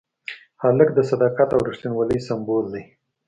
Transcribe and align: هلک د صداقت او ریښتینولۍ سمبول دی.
هلک 0.61 0.89
د 0.93 0.99
صداقت 1.09 1.49
او 1.55 1.59
ریښتینولۍ 1.67 2.19
سمبول 2.27 2.65
دی. 2.73 2.83